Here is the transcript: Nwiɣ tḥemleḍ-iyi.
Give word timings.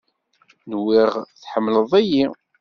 Nwiɣ 0.71 1.11
tḥemleḍ-iyi. 1.41 2.25